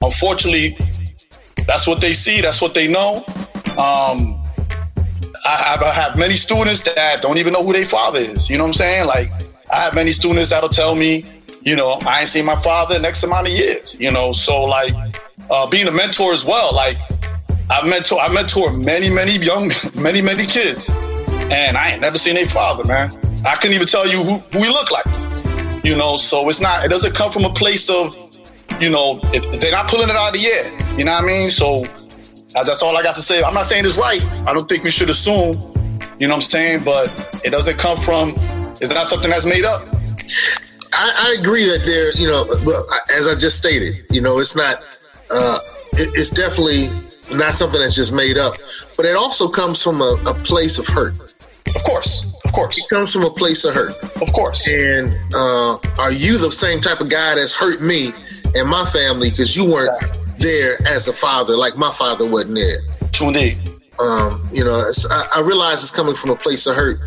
[0.00, 0.78] unfortunately,
[1.66, 2.40] that's what they see.
[2.40, 3.24] That's what they know.
[3.80, 4.37] Um,
[5.48, 8.50] I, I have many students that don't even know who their father is.
[8.50, 9.06] You know what I'm saying?
[9.06, 9.30] Like,
[9.72, 11.24] I have many students that'll tell me,
[11.62, 13.96] you know, I ain't seen my father next amount of years.
[13.98, 14.94] You know, so like,
[15.50, 16.74] uh, being a mentor as well.
[16.74, 16.98] Like,
[17.70, 22.34] I mentor, I mentor many, many young, many, many kids, and I ain't never seen
[22.34, 23.10] their father, man.
[23.46, 25.06] I couldn't even tell you who, who he looked like.
[25.84, 26.84] You know, so it's not.
[26.84, 28.14] It doesn't come from a place of,
[28.80, 30.98] you know, if, if they're not pulling it out of the air.
[30.98, 31.48] You know what I mean?
[31.48, 31.84] So
[32.52, 33.42] that's all I got to say.
[33.42, 34.24] I'm not saying it's right.
[34.46, 35.56] I don't think we should assume.
[36.18, 36.84] You know what I'm saying?
[36.84, 37.08] But
[37.44, 38.34] it doesn't come from.
[38.80, 39.82] It's not something that's made up.
[40.92, 42.84] I, I agree that there, you know, well,
[43.14, 44.82] as I just stated, you know, it's not,
[45.30, 45.58] uh,
[45.92, 46.88] it, it's definitely
[47.36, 48.54] not something that's just made up,
[48.96, 51.34] but it also comes from a, a place of hurt.
[51.74, 54.02] Of course, of course, It comes from a place of hurt.
[54.02, 54.66] of course.
[54.68, 58.12] And uh, are you the same type of guy that's hurt me
[58.56, 59.92] and my family because you weren't
[60.38, 62.80] there as a father, like my father wasn't there?
[63.98, 67.00] Um, you know, I, I realize it's coming from a place of hurt,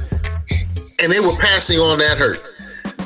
[1.01, 2.37] and they were passing on that hurt.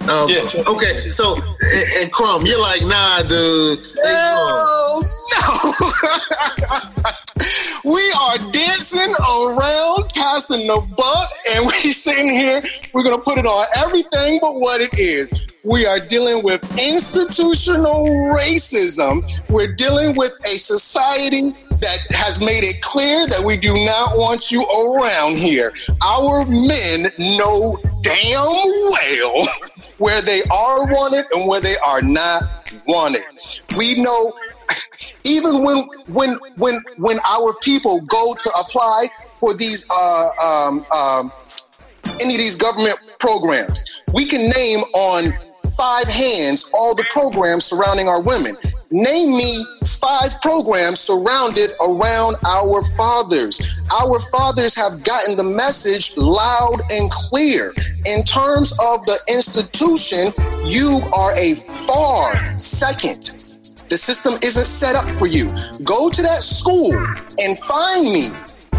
[0.09, 0.47] Um, Yeah.
[0.67, 3.79] Okay, so and, and Crumb, you're like, nah, dude.
[4.03, 5.01] Hell
[5.33, 5.71] no!
[7.85, 12.63] we are dancing around, passing the buck, and we sitting here.
[12.93, 15.33] We're gonna put it on everything but what it is.
[15.65, 19.23] We are dealing with institutional racism.
[19.49, 21.49] We're dealing with a society
[21.81, 25.73] that has made it clear that we do not want you around here.
[26.03, 28.45] Our men know damn
[28.91, 29.47] well
[29.97, 32.43] where they are wanted and where they are not
[32.85, 33.23] wanted.
[33.75, 34.33] We know
[35.23, 39.07] even when when when when our people go to apply
[39.39, 41.31] for these uh, um, um,
[42.21, 45.33] any of these government programs, we can name on
[45.77, 48.55] five hands all the programs surrounding our women.
[48.91, 53.61] Name me five programs surrounded around our fathers.
[54.01, 57.73] Our fathers have gotten the message loud and clear.
[58.05, 60.31] In terms of the institution,
[60.65, 63.33] you are a far second.
[63.89, 65.45] The system isn't set up for you.
[65.83, 66.93] Go to that school
[67.39, 68.29] and find me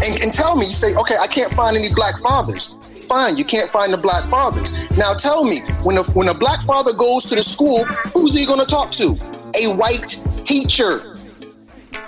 [0.03, 2.77] and, and tell me, you say, okay, I can't find any black fathers.
[3.07, 4.89] Fine, you can't find the black fathers.
[4.97, 8.45] Now tell me, when a, when a black father goes to the school, who's he
[8.45, 9.15] going to talk to?
[9.55, 11.15] A white teacher.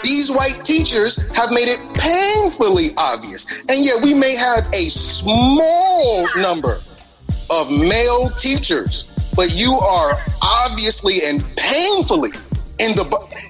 [0.04, 3.66] These white teachers have made it painfully obvious.
[3.70, 6.78] And yet we may have a small number
[7.50, 12.32] of male teachers, but you are obviously and painfully
[12.80, 13.06] in the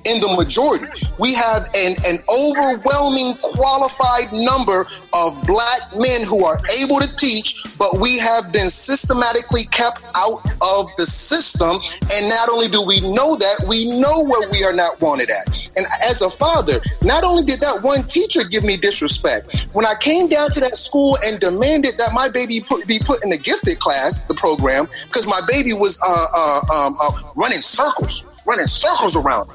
[0.05, 0.85] in the majority.
[1.19, 7.63] We have an, an overwhelming qualified number of black men who are able to teach,
[7.77, 11.81] but we have been systematically kept out of the system.
[12.13, 15.71] And not only do we know that, we know where we are not wanted at.
[15.75, 19.93] And as a father, not only did that one teacher give me disrespect, when I
[19.99, 23.37] came down to that school and demanded that my baby put, be put in the
[23.37, 28.65] gifted class, the program, because my baby was uh, uh, um, uh, running circles, running
[28.65, 29.47] circles around.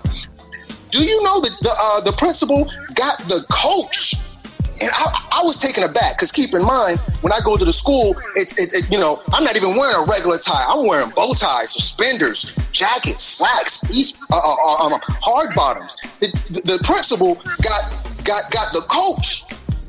[0.90, 4.14] Do you know that the uh, the principal got the coach?
[4.80, 7.72] And I, I was taken aback because keep in mind when I go to the
[7.72, 10.64] school, it's it, it, you know I'm not even wearing a regular tie.
[10.68, 15.96] I'm wearing bow ties, suspenders, jackets, slacks, these uh, uh, um, hard bottoms.
[16.20, 17.82] The, the, the principal got
[18.22, 19.44] got got the coach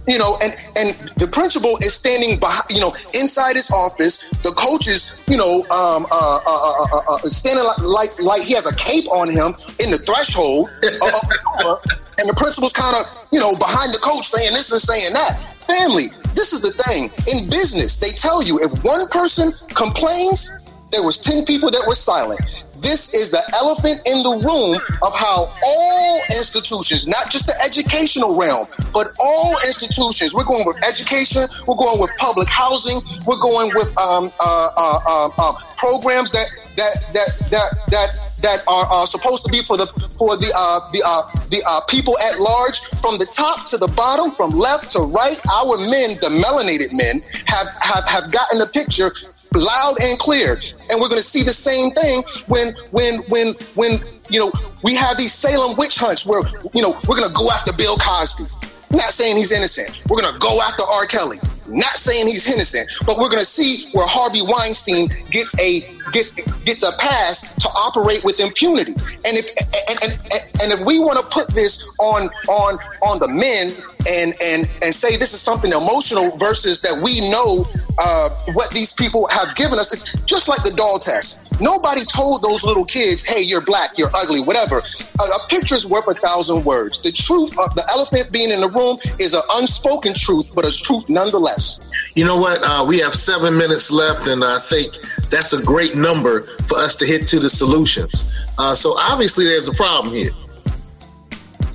[0.08, 4.24] you know, and and the principal is standing behind, you know, inside his office.
[4.44, 8.54] The coach is, you know, um, uh, uh, uh, uh, uh, standing like, like he
[8.54, 11.78] has a cape on him in the threshold, uh, uh,
[12.20, 15.40] and the principal's kind of, you know, behind the coach saying this and saying that.
[15.66, 17.98] Family, this is the thing in business.
[17.98, 20.54] They tell you if one person complains,
[20.92, 22.40] there was 10 people that were silent.
[22.86, 28.36] This is the elephant in the room of how all institutions, not just the educational
[28.40, 33.72] realm, but all institutions, we're going with education, we're going with public housing, we're going
[33.76, 38.10] with um, uh, uh, uh, um, programs that that that that that
[38.42, 41.82] that are, are supposed to be for the for the uh, the uh, the uh,
[41.90, 45.40] people at large, from the top to the bottom, from left to right.
[45.52, 49.12] Our men, the melanated men, have have, have gotten the picture
[49.56, 50.60] loud and clear.
[50.90, 54.52] And we're going to see the same thing when when when when you know
[54.84, 56.42] we have these Salem witch hunts where
[56.74, 58.46] you know we're going to go after Bill Cosby.
[58.92, 60.02] Not saying he's innocent.
[60.10, 61.06] We're going to go after R.
[61.06, 61.38] Kelly.
[61.68, 66.36] Not saying he's innocent, but we're going to see where Harvey Weinstein gets a gets
[66.64, 68.94] gets a pass to operate with impunity.
[69.26, 69.50] And if
[69.90, 73.74] and and, and if we want to put this on on on the men
[74.08, 77.66] and and and say this is something emotional versus that we know
[77.98, 81.62] uh, what these people have given us, it's just like the doll test.
[81.62, 86.08] Nobody told those little kids, "Hey, you're black, you're ugly, whatever." A, a picture's worth
[86.08, 87.02] a thousand words.
[87.02, 90.84] The truth of the elephant being in the room is an unspoken truth, but a
[90.84, 91.80] truth nonetheless.
[92.16, 92.60] You know what?
[92.64, 94.96] Uh, we have seven minutes left, and I think
[95.30, 98.26] that's a great number for us to hit to the solutions.
[98.58, 100.32] Uh, so obviously, there's a problem here.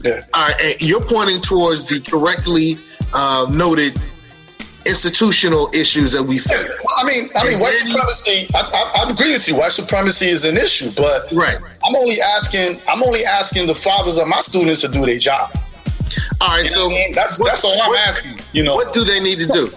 [0.02, 0.22] Yeah.
[0.34, 2.76] All right, you're pointing towards the correctly
[3.14, 4.00] uh, noted
[4.86, 6.52] institutional issues that we face.
[6.52, 8.46] Yeah, I mean, I mean, white supremacy.
[8.54, 9.56] I, I, I, agree with you.
[9.56, 11.58] White supremacy is an issue, but right.
[11.84, 12.80] I'm only asking.
[12.88, 15.50] I'm only asking the fathers of my students to do their job.
[16.40, 17.12] All right, you so I mean?
[17.12, 18.38] that's what, that's all I'm what, asking.
[18.52, 19.68] You know, what do they need to do?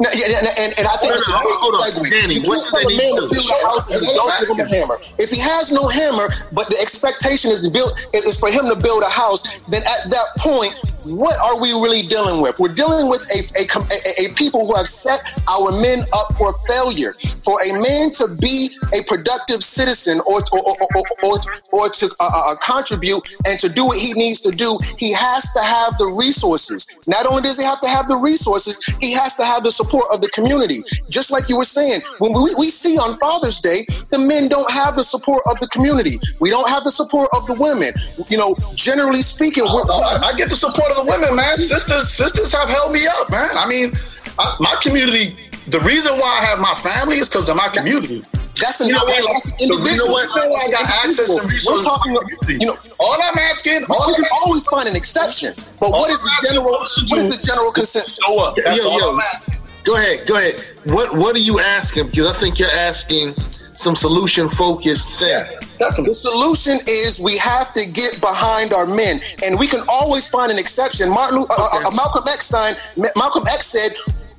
[0.00, 2.42] No, yeah, and, and, I think no, no, hold on, Danny.
[2.42, 4.58] You what can't tell a man to build a house and you don't give him
[4.58, 4.98] a hammer.
[5.22, 8.74] If he has no hammer, but the expectation is to build is for him to
[8.74, 10.74] build a house, then at that point
[11.06, 12.58] what are we really dealing with?
[12.58, 16.52] We're dealing with a, a, a, a, people who have set our men up for
[16.68, 17.14] failure.
[17.44, 21.36] For a man to be a productive citizen or, or, or, or,
[21.72, 25.12] or to uh, uh, uh, contribute and to do what he needs to do, he
[25.12, 26.98] has to have the resources.
[27.06, 30.06] Not only does he have to have the resources, he has to have the support
[30.12, 30.82] of the community.
[31.08, 34.70] Just like you were saying, when we, we see on Father's Day, the men don't
[34.70, 36.18] have the support of the community.
[36.40, 37.92] We don't have the support of the women.
[38.28, 41.58] You know, generally speaking, we're, I, I get the support the women, man.
[41.58, 43.50] Sisters, sisters have held me up, man.
[43.54, 43.92] I mean,
[44.38, 45.36] I, my community.
[45.68, 48.22] The reason why I have my family is because of my community.
[48.60, 49.16] That's a you know what?
[49.16, 50.30] That's you know what?
[50.30, 51.66] I got access and resources.
[51.66, 53.84] We're talking, about, you know, all I'm asking.
[53.90, 56.70] All you can always find an exception, but what is the general?
[56.70, 58.20] What is the general consensus?
[58.62, 59.56] That's yo, all yo, I'm asking.
[59.82, 60.54] Go ahead, go ahead.
[60.84, 62.06] What What are you asking?
[62.06, 63.34] Because I think you're asking
[63.72, 65.30] some solution focused thing.
[65.30, 65.58] Yeah.
[65.78, 66.10] Definitely.
[66.10, 70.52] The solution is we have to get behind our men, and we can always find
[70.52, 71.10] an exception.
[71.10, 72.76] Martin, uh, uh, uh Malcolm X signed.
[73.16, 73.92] Malcolm X said,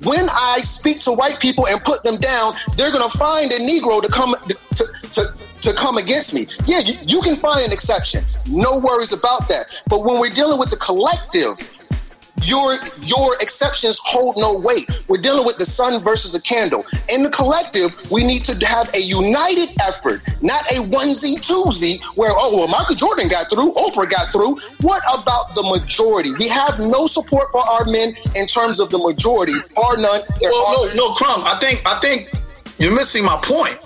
[0.04, 3.58] "When I speak to white people and put them down, they're going to find a
[3.58, 5.34] Negro to come to, to,
[5.66, 6.46] to come against me.
[6.64, 8.24] Yeah, you, you, can find an exception.
[8.48, 9.76] No worries about that.
[9.88, 11.58] But when we're dealing with the collective,
[12.44, 14.88] your your exceptions hold no weight.
[15.08, 16.84] We're dealing with the sun versus a candle.
[17.08, 22.30] In the collective, we need to have a united effort, not a onesie twosie where
[22.32, 24.58] oh well Michael Jordan got through, Oprah got through.
[24.82, 26.32] What about the majority?
[26.38, 30.20] We have no support for our men in terms of the majority, or none.
[30.40, 31.42] There well, are- no, no, Crumb.
[31.44, 32.30] I think I think
[32.78, 33.78] you're missing my point.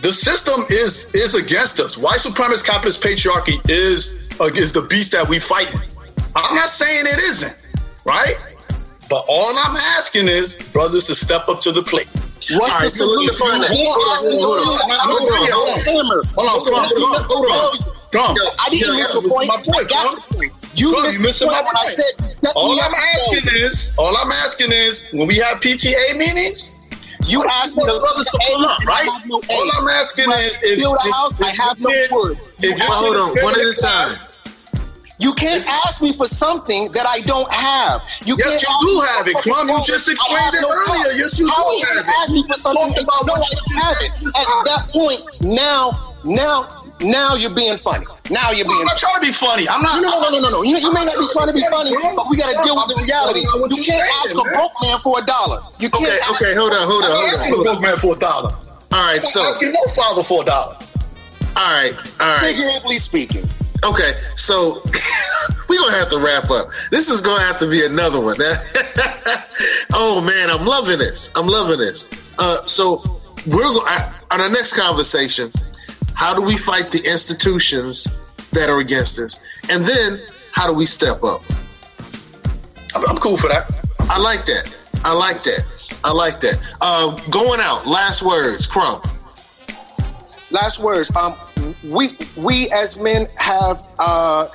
[0.00, 1.98] The system is is against us.
[1.98, 5.74] White supremacist capitalist patriarchy is uh, is the beast that we fight.
[6.36, 7.63] I'm not saying it isn't
[8.04, 8.34] right?
[9.10, 12.08] But all I'm asking is brothers to step up to the plate.
[12.50, 13.46] What's the solution?
[13.46, 14.58] Hold on, hold
[16.74, 17.46] on, hold
[18.16, 18.36] on.
[18.60, 19.50] I didn't miss the point.
[19.50, 20.52] I got the point.
[20.74, 21.76] You missed my point.
[21.76, 26.70] I said all I'm asking is, all I'm asking is, when we have PTA meetings,
[27.26, 29.08] you ask me the brothers to pull up, right?
[29.30, 32.38] All I'm asking is, if build a house, I have no wood.
[32.62, 34.12] Hold on, one at a time.
[35.24, 38.04] You can't ask me for something that I don't have.
[38.28, 39.72] You yes, you do have it, Crumb.
[39.72, 41.16] You just explained it no earlier.
[41.16, 42.12] Yes, you How do have it.
[42.20, 44.12] Ask me for something about no, I don't have it.
[44.20, 45.96] At that point, now,
[46.28, 46.68] now,
[47.00, 48.04] now you're being funny.
[48.28, 48.84] Now you're being.
[48.84, 49.64] I'm not trying to be funny.
[49.64, 50.04] I'm not.
[50.04, 50.60] No, no, no, no, no, no.
[50.60, 52.92] You, you may not be trying to be funny, but we got to deal with
[52.92, 53.48] the reality.
[53.48, 55.64] You can't ask a broke man for a dollar.
[55.80, 56.04] You can't.
[56.04, 57.32] Okay, okay, hold on, hold on, hold on.
[57.32, 58.52] Asking a broke man for a dollar.
[58.92, 60.76] All right, so asking no father for a dollar.
[61.56, 62.44] All right, all right.
[62.44, 63.48] Figuratively speaking.
[63.84, 64.82] Okay, so
[65.68, 66.68] we're gonna have to wrap up.
[66.90, 68.36] This is gonna have to be another one.
[69.92, 71.30] oh man, I'm loving this.
[71.34, 72.06] I'm loving this.
[72.38, 73.02] Uh, so
[73.46, 73.86] we're going
[74.30, 75.52] on our next conversation.
[76.14, 80.18] How do we fight the institutions that are against us, and then
[80.52, 81.42] how do we step up?
[82.94, 83.70] I'm, I'm cool for that.
[84.08, 84.74] I like that.
[85.04, 86.00] I like that.
[86.02, 86.58] I like that.
[86.80, 87.86] Uh, going out.
[87.86, 89.02] Last words, Crumb.
[90.50, 91.14] Last words.
[91.16, 91.34] Um,
[91.92, 94.46] we we as men have uh,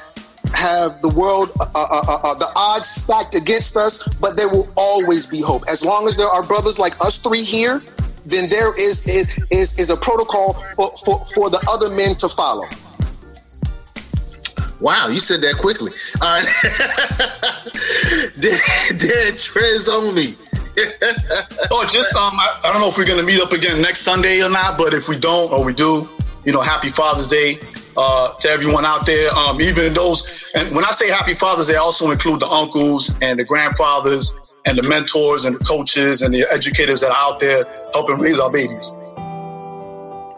[0.53, 4.67] have the world, uh, uh, uh, uh, the odds stacked against us, but there will
[4.75, 5.63] always be hope.
[5.69, 7.81] As long as there are brothers like us three here,
[8.25, 12.29] then there is is is, is a protocol for, for, for the other men to
[12.29, 12.65] follow.
[14.79, 15.91] Wow, you said that quickly.
[16.21, 16.47] All right.
[18.97, 20.35] Dan Trez on me.
[21.71, 24.41] oh, just um, I, I, don't know if we're gonna meet up again next Sunday
[24.41, 26.07] or not, but if we don't or we do,
[26.49, 27.59] you know, happy Father's Day
[27.95, 29.31] uh, to everyone out there.
[29.35, 33.15] Um, even those, and when I say Happy Father's Day, I also include the uncles
[33.21, 37.39] and the grandfathers and the mentors and the coaches and the educators that are out
[37.39, 38.95] there helping raise our babies.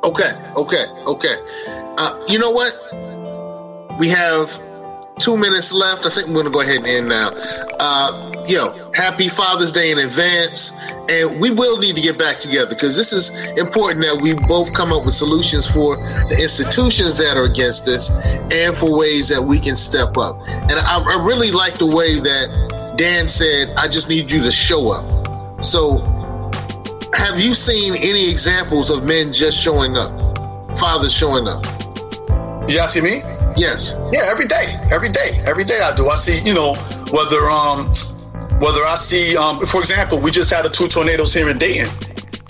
[0.03, 1.35] Okay, okay, okay.
[1.97, 2.75] Uh, you know what?
[3.97, 4.49] We have
[5.21, 6.05] two minutes left.
[6.05, 7.31] I think I'm going to go ahead and end now.
[7.79, 10.71] Uh, yo, happy Father's Day in advance.
[11.09, 14.73] And we will need to get back together because this is important that we both
[14.73, 18.11] come up with solutions for the institutions that are against us
[18.51, 20.39] and for ways that we can step up.
[20.47, 24.51] And I, I really like the way that Dan said, I just need you to
[24.51, 25.63] show up.
[25.63, 25.99] So,
[27.13, 30.11] have you seen any examples of men just showing up,
[30.77, 31.63] fathers showing up?
[32.69, 33.21] You asking me?
[33.57, 33.95] Yes.
[34.11, 36.09] Yeah, every day, every day, every day I do.
[36.09, 36.75] I see, you know,
[37.11, 37.93] whether um
[38.59, 41.89] whether I see, um, for example, we just had a two tornadoes here in Dayton.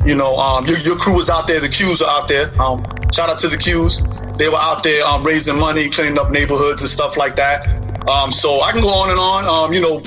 [0.06, 2.50] You know, um, your, your crew was out there, the Qs are out there.
[2.62, 2.84] Um,
[3.14, 4.38] shout out to the Qs.
[4.38, 7.66] They were out there um, raising money, cleaning up neighborhoods and stuff like that.
[8.10, 9.46] Um, so I can go on and on.
[9.46, 10.00] Um, you know,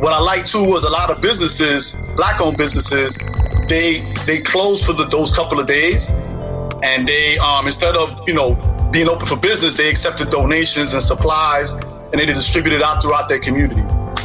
[0.00, 3.18] what I like too was a lot of businesses, black-owned businesses,
[3.70, 6.10] they they closed for the, those couple of days,
[6.82, 8.54] and they um instead of you know
[8.90, 13.38] being open for business, they accepted donations and supplies, and they distributed out throughout their
[13.38, 13.82] community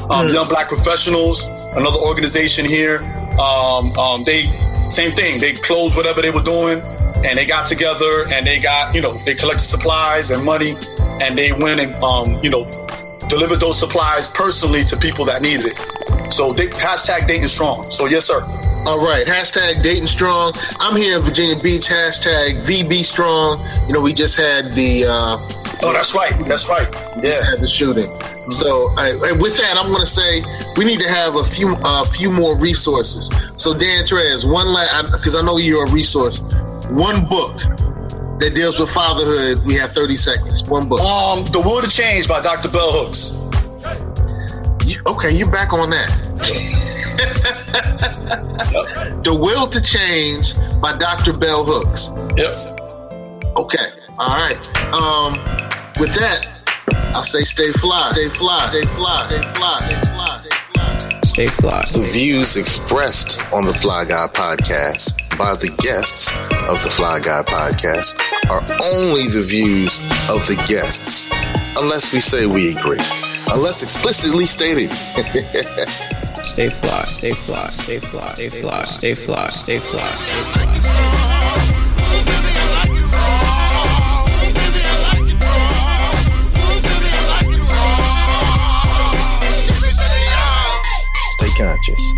[0.10, 0.34] um, mm.
[0.34, 1.46] Young Black Professionals,
[1.76, 3.00] another organization here.
[3.40, 4.44] Um, um, they
[4.90, 5.40] same thing.
[5.40, 6.80] They closed whatever they were doing,
[7.26, 10.76] and they got together and they got you know they collected supplies and money,
[11.22, 12.66] and they went and um, you know
[13.30, 16.32] delivered those supplies personally to people that needed it.
[16.32, 17.90] So they, hashtag Dayton Strong.
[17.90, 18.42] So yes, sir.
[18.86, 20.54] All right, hashtag Dayton Strong.
[20.80, 21.88] I'm here in Virginia Beach.
[21.88, 23.66] Hashtag VB Strong.
[23.88, 25.06] You know, we just had the.
[25.08, 25.38] Uh,
[25.82, 26.34] oh, that's right.
[26.46, 26.88] That's right.
[27.16, 28.06] Yeah, just had the shooting.
[28.52, 30.44] So, I, with that, I'm going to say
[30.78, 33.32] we need to have a few a uh, few more resources.
[33.58, 36.42] So, Dan Trez, one last because I know you're a resource.
[36.90, 37.58] One book
[38.40, 39.64] that deals with fatherhood.
[39.66, 40.68] We have 30 seconds.
[40.70, 41.02] One book.
[41.02, 42.70] Um, The Will to Change by Dr.
[42.70, 43.32] Bell Hooks.
[44.86, 46.10] You, okay, you're back on that.
[49.24, 51.34] the Will to Change by Dr.
[51.34, 52.12] Bell Hooks.
[52.36, 52.76] Yep.
[53.58, 53.88] Okay.
[54.18, 54.58] All right.
[54.94, 55.34] Um,
[56.00, 56.48] with that,
[57.16, 61.22] I'll say stay fly, stay fly, stay fly, stay fly, stay fly, stay fly.
[61.24, 61.86] Stay fly.
[61.94, 66.32] The views expressed on the Fly Guy podcast by the guests
[66.70, 68.16] of the Fly Guy podcast
[68.50, 71.26] are only the views of the guests,
[71.78, 73.04] unless we say we agree,
[73.52, 74.90] unless explicitly stated.
[76.44, 80.42] stay fly, stay fly, stay fly, stay fly, stay fly, stay fly, stay
[80.82, 81.26] fly.
[91.58, 92.14] conscious.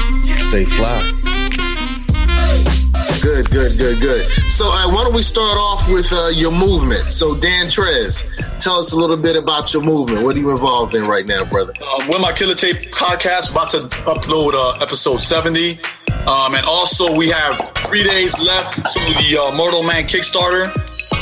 [0.48, 1.37] Stay fly.
[3.28, 4.22] Good, good, good, good.
[4.32, 7.12] So, uh, why don't we start off with uh, your movement?
[7.12, 8.24] So, Dan Trez,
[8.58, 10.24] tell us a little bit about your movement.
[10.24, 11.74] What are you involved in right now, brother?
[11.82, 15.78] Uh, with my Killer Tape podcast, about to upload uh, episode 70.
[16.26, 17.60] Um, and also, we have
[17.90, 20.68] three days left to the uh, Mortal Man Kickstarter.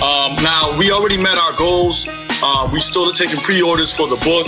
[0.03, 2.07] Um, now, we already met our goals.
[2.43, 4.45] Uh, we still taking pre-orders for the book.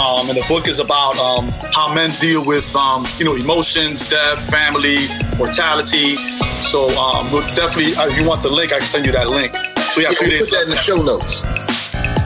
[0.00, 4.08] Um, and the book is about um, how men deal with, um, you know, emotions,
[4.08, 4.96] death, family,
[5.36, 6.16] mortality.
[6.64, 9.28] So um, we'll definitely, uh, if you want the link, I can send you that
[9.28, 9.54] link.
[9.92, 11.44] So yeah, we'll put that in the show notes.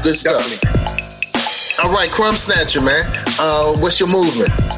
[0.02, 0.40] Good stuff.
[0.40, 1.84] Definitely.
[1.84, 3.04] All right, Crumb Snatcher, man.
[3.38, 4.77] Uh, what's your movement?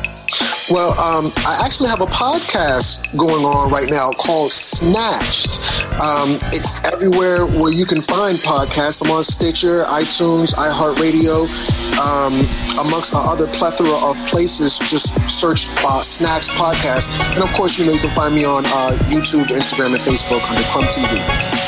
[0.70, 5.58] Well, um, I actually have a podcast going on right now called Snatched.
[5.98, 9.04] Um, it's everywhere where you can find podcasts.
[9.04, 11.42] I'm on Stitcher, iTunes, iHeartRadio,
[11.98, 12.32] um,
[12.86, 14.78] amongst other plethora of places.
[14.78, 17.34] Just search uh, Snatched Podcast.
[17.34, 20.48] And of course, you know, you can find me on uh, YouTube, Instagram, and Facebook
[20.48, 21.59] under Crumb TV.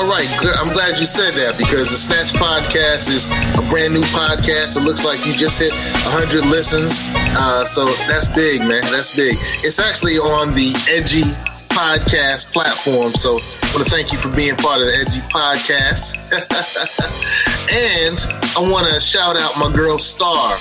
[0.00, 0.56] All right, good.
[0.56, 4.80] I'm glad you said that because the Snatch Podcast is a brand new podcast.
[4.80, 5.76] It looks like you just hit
[6.08, 6.96] 100 listens.
[7.36, 8.80] Uh, so that's big, man.
[8.88, 9.36] That's big.
[9.60, 11.28] It's actually on the Edgy
[11.68, 13.12] podcast platform.
[13.12, 16.16] So I want to thank you for being part of the Edgy podcast.
[17.68, 18.16] and
[18.56, 20.56] I want to shout out my girl Star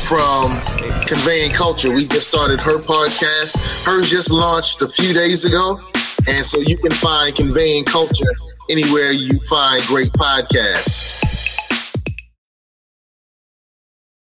[0.00, 0.56] from
[1.04, 1.92] Conveying Culture.
[1.92, 3.52] We just started her podcast.
[3.84, 5.76] Hers just launched a few days ago.
[6.24, 8.32] And so you can find Conveying Culture
[8.68, 11.27] anywhere you find great podcasts.